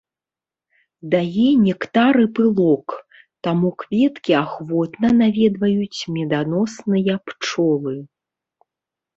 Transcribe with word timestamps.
Дае 1.11 1.47
нектар 1.65 2.15
і 2.23 2.25
пылок, 2.39 2.95
таму 3.47 3.69
кветкі 3.83 4.33
ахвотна 4.43 5.07
наведваюць 5.21 5.99
меданосныя 6.17 7.13
пчолы. 7.29 7.95